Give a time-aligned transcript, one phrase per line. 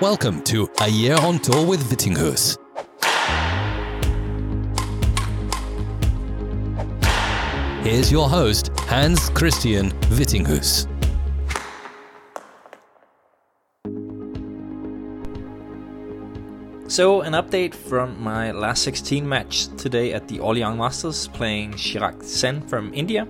[0.00, 2.58] Welcome to A Year on Tour with Vittinghus.
[7.84, 10.88] Here's your host, Hans Christian Vittinghus.
[16.90, 22.20] So, an update from my last 16 match today at the Orléans Masters, playing Chirag
[22.24, 23.28] Sen from India.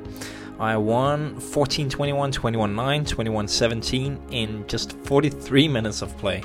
[0.59, 6.43] I won 14 21, 21 9, 21 17 in just 43 minutes of play.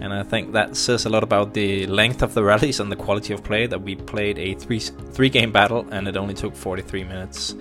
[0.00, 2.96] And I think that says a lot about the length of the rallies and the
[2.96, 6.54] quality of play that we played a three, three game battle and it only took
[6.54, 7.54] 43 minutes.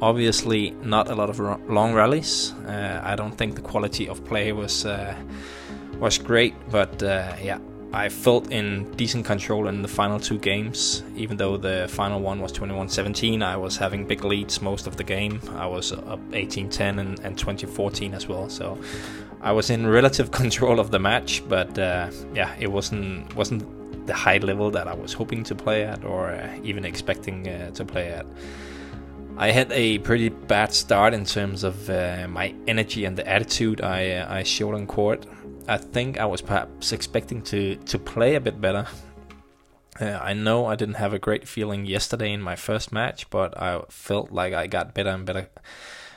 [0.00, 1.38] Obviously, not a lot of
[1.68, 2.52] long rallies.
[2.66, 5.14] Uh, I don't think the quality of play was uh,
[5.98, 7.58] was great, but uh, yeah,
[7.94, 11.02] I felt in decent control in the final two games.
[11.14, 14.96] Even though the final one was 21 17, I was having big leads most of
[14.96, 15.40] the game.
[15.56, 18.48] I was up 18 10 and, and 20 14 as well.
[18.48, 18.78] So
[19.42, 23.62] I was in relative control of the match, but uh, yeah, it wasn't wasn't
[24.06, 27.70] the high level that I was hoping to play at or uh, even expecting uh,
[27.72, 28.26] to play at.
[29.36, 33.80] I had a pretty bad start in terms of uh, my energy and the attitude
[33.80, 35.24] I, uh, I showed on court.
[35.68, 38.86] I think I was perhaps expecting to to play a bit better.
[40.00, 43.56] Uh, I know I didn't have a great feeling yesterday in my first match, but
[43.60, 45.48] I felt like I got better and better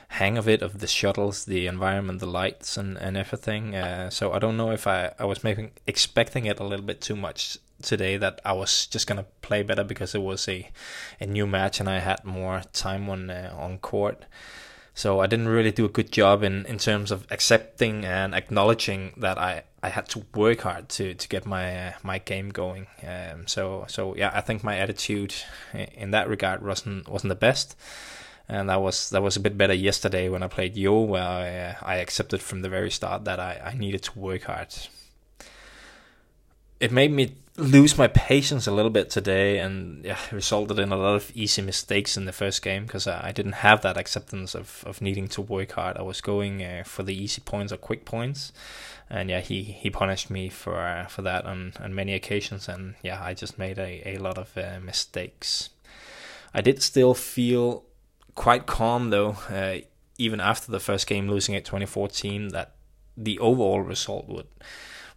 [0.08, 3.74] hang of it, of the shuttles, the environment, the lights, and and everything.
[3.74, 7.00] Uh, so I don't know if I I was making expecting it a little bit
[7.00, 10.70] too much today that I was just gonna play better because it was a
[11.20, 14.24] a new match and I had more time on uh, on court.
[14.96, 19.12] So I didn't really do a good job in, in terms of accepting and acknowledging
[19.18, 22.86] that I, I had to work hard to, to get my uh, my game going.
[23.06, 25.34] Um, so so yeah, I think my attitude
[25.92, 27.76] in that regard wasn't wasn't the best,
[28.48, 31.58] and that was that was a bit better yesterday when I played Yo, where I,
[31.58, 34.74] uh, I accepted from the very start that I, I needed to work hard.
[36.80, 40.96] It made me lose my patience a little bit today, and yeah, resulted in a
[40.96, 44.54] lot of easy mistakes in the first game because I, I, didn't have that acceptance
[44.54, 45.96] of, of needing to work hard.
[45.96, 48.52] I was going uh, for the easy points or quick points,
[49.08, 52.94] and yeah, he, he punished me for uh, for that on, on many occasions, and
[53.02, 55.70] yeah, I just made a, a lot of uh, mistakes.
[56.52, 57.84] I did still feel
[58.34, 59.78] quite calm though, uh,
[60.18, 62.74] even after the first game losing it 2014, that
[63.16, 64.46] the overall result would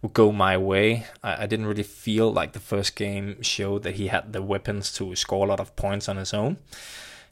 [0.02, 1.06] would go my way.
[1.22, 4.92] I, I, didn't really feel like the first game showed that he had the weapons
[4.94, 6.56] to score a lot of points on his own.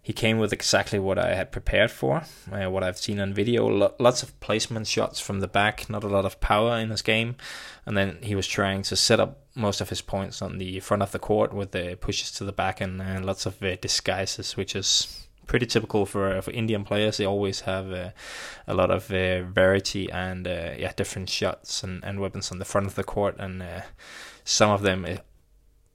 [0.03, 3.67] He came with exactly what I had prepared for, uh, what I've seen on video.
[3.67, 7.03] Lo- lots of placement shots from the back, not a lot of power in his
[7.03, 7.37] game.
[7.85, 11.03] And then he was trying to set up most of his points on the front
[11.03, 14.57] of the court with the pushes to the back and uh, lots of uh, disguises,
[14.57, 17.17] which is pretty typical for for Indian players.
[17.17, 18.11] They always have uh,
[18.69, 22.65] a lot of uh, variety and uh, yeah, different shots and, and weapons on the
[22.65, 23.81] front of the court, and uh,
[24.45, 25.17] some of them, uh,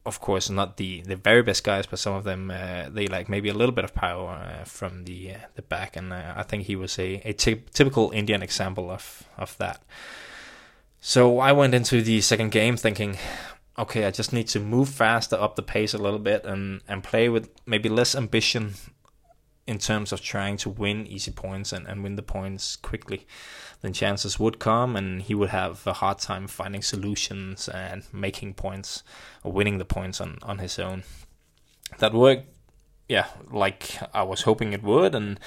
[0.06, 3.30] of course, not the, the very best guys, but some of them uh, they like
[3.30, 7.00] maybe a little bit of power from the the back, and I think he was
[7.00, 9.82] a, a t- typical Indian example of of that.
[11.00, 13.18] So I went into the second game thinking,
[13.78, 17.04] okay, I just need to move faster, up the pace a little bit, and and
[17.04, 18.74] play with maybe less ambition
[19.66, 23.26] in terms of trying to win easy points and, and win the points quickly,
[23.82, 28.54] then chances would come and he would have a hard time finding solutions and making
[28.54, 29.04] points
[29.44, 31.04] or winning the points on, on his own.
[32.00, 32.48] That worked,
[33.08, 35.40] yeah, like I was hoping it would, and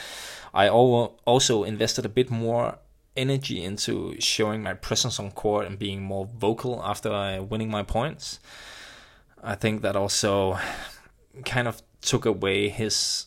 [0.54, 2.78] I also invested a bit more
[3.16, 8.38] energy into showing my presence on court and being more vocal after winning my points.
[9.42, 10.58] I think that also
[11.44, 13.26] kind of took away his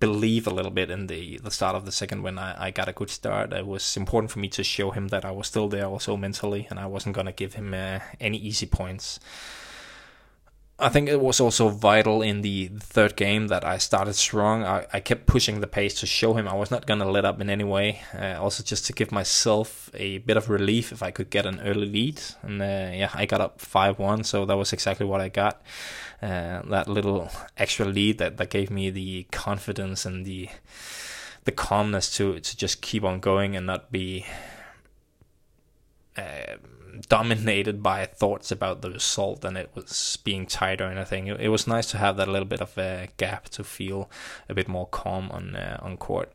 [0.00, 2.88] believe a little bit in the the start of the second when I, I got
[2.88, 3.52] a good start.
[3.52, 6.66] It was important for me to show him that I was still there also mentally
[6.70, 9.20] and I wasn't gonna give him uh, any easy points.
[10.76, 14.64] I think it was also vital in the third game that I started strong.
[14.64, 17.24] I, I kept pushing the pace to show him I was not going to let
[17.24, 18.00] up in any way.
[18.12, 21.60] Uh, also, just to give myself a bit of relief if I could get an
[21.60, 22.20] early lead.
[22.42, 25.62] And uh, yeah, I got up 5 1, so that was exactly what I got.
[26.20, 30.48] Uh, that little extra lead that, that gave me the confidence and the
[31.44, 34.26] the calmness to, to just keep on going and not be.
[36.16, 36.56] Uh,
[37.08, 41.26] dominated by thoughts about the result and it was being tight or anything.
[41.26, 44.10] It, it was nice to have that little bit of a gap to feel
[44.48, 46.32] a bit more calm on uh, on court.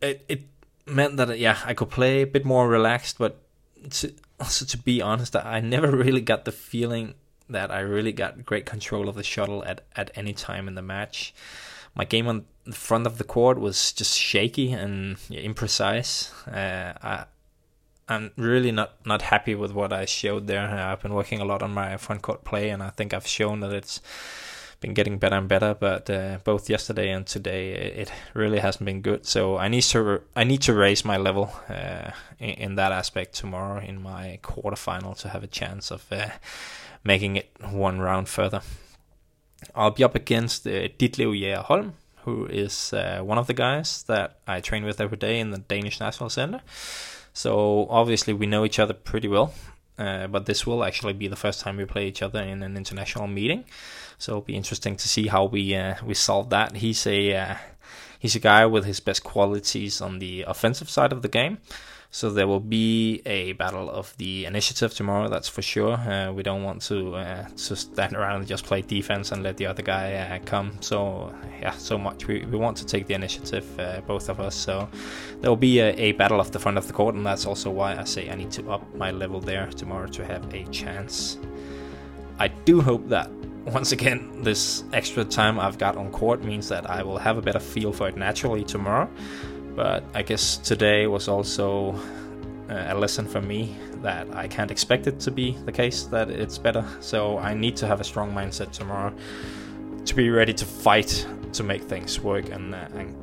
[0.00, 0.42] It it
[0.86, 3.42] meant that yeah I could play a bit more relaxed, but
[3.90, 7.14] to, also to be honest, I never really got the feeling
[7.48, 10.82] that I really got great control of the shuttle at at any time in the
[10.82, 11.34] match.
[11.94, 16.30] My game on the front of the court was just shaky and imprecise.
[16.48, 17.24] Uh, I
[18.12, 20.68] I'm really not not happy with what I showed there.
[20.68, 23.60] I've been working a lot on my front court play, and I think I've shown
[23.60, 24.00] that it's
[24.80, 25.74] been getting better and better.
[25.74, 29.24] But uh, both yesterday and today, it really hasn't been good.
[29.26, 33.34] So I need to I need to raise my level uh, in, in, that aspect
[33.34, 36.28] tomorrow in my quarterfinal to have a chance of uh,
[37.04, 38.60] making it one round further.
[39.74, 41.94] I'll be up against uh, Ditlev Holm,
[42.24, 45.58] who is uh, one of the guys that I train with every day in the
[45.58, 46.60] Danish National Center.
[47.32, 49.54] So obviously we know each other pretty well,
[49.98, 52.76] uh, but this will actually be the first time we play each other in an
[52.76, 53.64] international meeting.
[54.18, 56.76] So it'll be interesting to see how we uh, we solve that.
[56.76, 57.54] He's a uh,
[58.18, 61.58] he's a guy with his best qualities on the offensive side of the game.
[62.14, 65.30] So there will be a battle of the initiative tomorrow.
[65.30, 65.94] That's for sure.
[65.94, 69.56] Uh, we don't want to uh, to stand around and just play defense and let
[69.56, 70.76] the other guy uh, come.
[70.80, 72.26] So yeah, so much.
[72.26, 74.54] We, we want to take the initiative, uh, both of us.
[74.54, 74.90] So
[75.40, 77.70] there will be a, a, battle of the front of the court, and that's also
[77.70, 81.38] why I say I need to up my level there tomorrow to have a chance.
[82.38, 83.30] I do hope that
[83.64, 87.42] once again, this extra time I've got on court means that I will have a
[87.42, 89.08] better feel for it naturally tomorrow.
[89.74, 91.94] But I guess today was also
[92.68, 96.30] uh, a lesson for me that I can't expect it to be the case that
[96.30, 96.84] it's better.
[97.00, 99.14] So I need to have a strong mindset tomorrow
[100.04, 103.14] to be ready to fight to make things work and, uh, and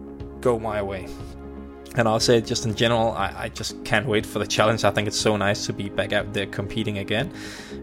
[0.41, 1.07] go my way.
[1.95, 4.83] And I'll say just in general, I, I just can't wait for the challenge.
[4.83, 7.31] I think it's so nice to be back out there competing again.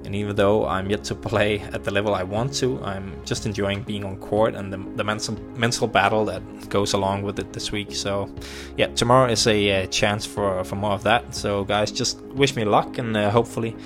[0.04, 3.46] And even though I'm yet to play at the level I want to, I'm just
[3.46, 7.52] enjoying being on court and the, the mental, mental battle that goes along with it
[7.52, 7.94] this week.
[7.94, 8.32] So,
[8.76, 11.34] yeah, tomorrow is a uh, chance for, for more of that.
[11.34, 13.76] So, guys, just wish me luck and uh, hopefully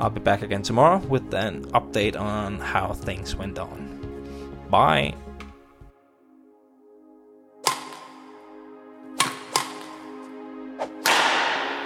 [0.00, 4.66] I'll be back again tomorrow with an update on how things went on.
[4.68, 5.14] Bye.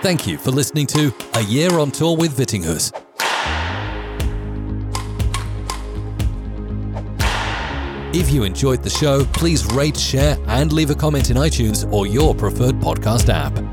[0.06, 2.92] Thank you for listening to A Year on Tour with Vittinghus.
[8.14, 12.06] If you enjoyed the show, please rate, share, and leave a comment in iTunes or
[12.06, 13.65] your preferred podcast app.